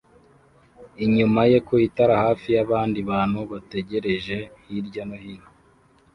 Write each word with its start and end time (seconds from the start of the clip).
inyuma 1.05 1.41
ye 1.51 1.57
ku 1.67 1.73
itara 1.87 2.15
hafi 2.23 2.47
y’abandi 2.55 2.97
bantu 3.11 3.39
bategereje 3.51 4.37
hirya 4.65 5.03
no 5.09 5.17
hino 5.23 5.49